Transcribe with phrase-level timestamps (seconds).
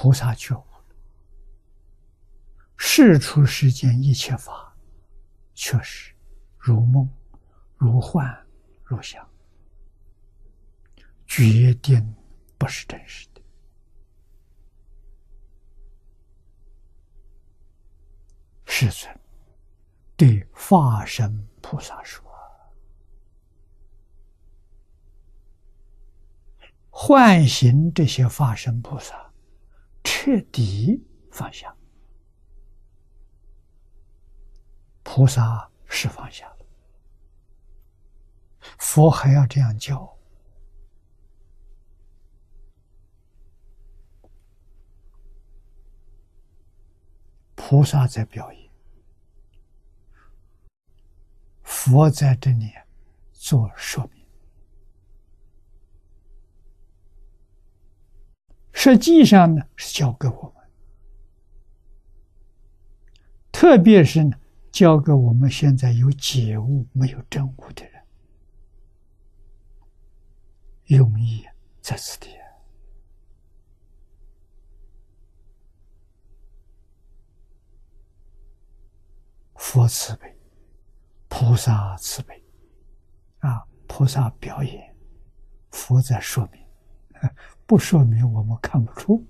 [0.00, 0.84] 菩萨觉悟了，
[2.76, 4.72] 世出世间一切法，
[5.54, 6.14] 确实
[6.56, 7.10] 如梦、
[7.76, 8.46] 如幻、
[8.84, 9.28] 如想，
[11.26, 12.14] 决定
[12.56, 13.42] 不是真实的。
[18.66, 19.20] 世尊
[20.16, 22.24] 对化身菩萨说。
[26.88, 29.27] 唤醒这些化身菩萨，
[30.10, 31.76] 彻底放下。
[35.02, 36.66] 菩萨是放下了，
[38.78, 40.16] 佛还要这样教。
[47.54, 48.70] 菩萨在表演，
[51.62, 52.72] 佛在这里
[53.30, 54.17] 做说明。
[58.90, 60.66] 实际上呢，是教给我们，
[63.52, 64.34] 特别是呢，
[64.72, 68.02] 教给我们现在有解悟没有证悟的人，
[70.86, 71.44] 用意
[71.82, 72.30] 在此地。
[79.54, 80.34] 佛慈悲，
[81.28, 82.42] 菩萨慈悲，
[83.40, 84.96] 啊，菩萨表演，
[85.70, 86.67] 佛在说明。
[87.66, 89.26] 不说明我们看不出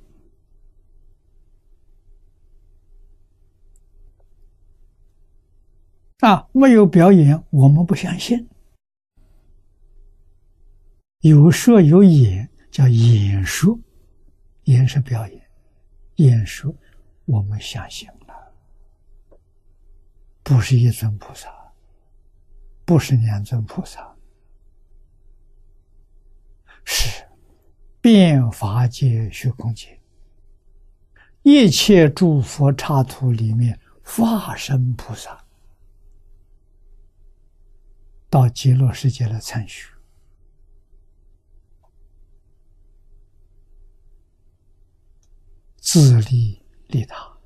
[6.20, 8.48] 啊，没有表演，我们不相信。
[11.20, 13.78] 有说有演，叫演说，
[14.64, 15.50] 演是表演，
[16.16, 16.74] 演说
[17.24, 18.52] 我们相信了，
[20.42, 21.48] 不是一尊菩萨，
[22.84, 24.12] 不是两尊菩萨，
[28.10, 30.00] 变法界、虚空界，
[31.42, 35.44] 一切诸佛刹土里面化身菩萨，
[38.30, 39.92] 到极乐世界来参学，
[45.76, 47.36] 自利利他，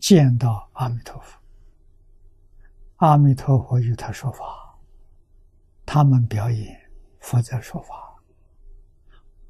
[0.00, 1.38] 见到阿弥陀佛，
[2.96, 4.76] 阿弥陀佛与他说法，
[5.86, 6.90] 他们表演，
[7.20, 8.03] 佛在说法。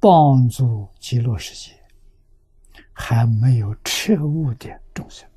[0.05, 1.75] 帮助极乐世界
[2.93, 5.27] 还没有彻悟的众生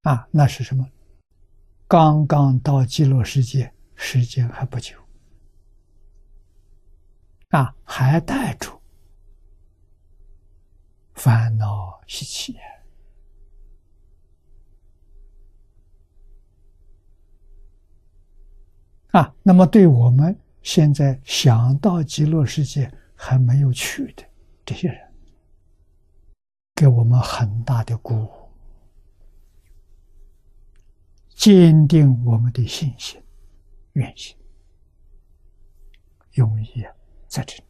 [0.00, 0.90] 啊，那是什么？
[1.86, 4.96] 刚刚到极乐世界，时间还不久
[7.50, 8.80] 啊，还带着
[11.16, 12.56] 烦恼习气。
[19.12, 24.22] 啊，那么对我们现在想到极乐世界还没有去的
[24.64, 24.98] 这些人，
[26.74, 28.30] 给我们很大的鼓舞，
[31.30, 33.20] 坚定我们的信心、
[33.94, 34.36] 愿心、
[36.32, 36.84] 用意
[37.26, 37.69] 在这里。